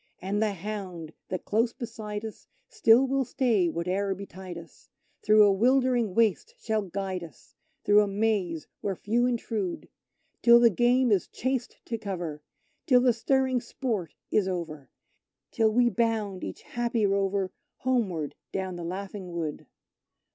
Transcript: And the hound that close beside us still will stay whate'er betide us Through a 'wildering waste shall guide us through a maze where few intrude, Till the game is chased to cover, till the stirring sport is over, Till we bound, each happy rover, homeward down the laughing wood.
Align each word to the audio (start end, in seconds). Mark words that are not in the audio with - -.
And 0.19 0.41
the 0.41 0.53
hound 0.53 1.13
that 1.29 1.45
close 1.45 1.73
beside 1.73 2.25
us 2.25 2.47
still 2.67 3.05
will 3.05 3.23
stay 3.23 3.67
whate'er 3.69 4.15
betide 4.15 4.57
us 4.57 4.89
Through 5.21 5.43
a 5.43 5.51
'wildering 5.51 6.15
waste 6.15 6.55
shall 6.57 6.81
guide 6.81 7.23
us 7.23 7.53
through 7.83 8.01
a 8.01 8.07
maze 8.07 8.65
where 8.79 8.95
few 8.95 9.27
intrude, 9.27 9.89
Till 10.41 10.59
the 10.59 10.71
game 10.71 11.11
is 11.11 11.27
chased 11.27 11.77
to 11.85 11.99
cover, 11.99 12.41
till 12.87 13.01
the 13.01 13.13
stirring 13.13 13.61
sport 13.61 14.15
is 14.31 14.47
over, 14.47 14.89
Till 15.51 15.69
we 15.69 15.87
bound, 15.87 16.43
each 16.43 16.63
happy 16.63 17.05
rover, 17.05 17.51
homeward 17.75 18.33
down 18.51 18.77
the 18.77 18.83
laughing 18.83 19.31
wood. 19.33 19.67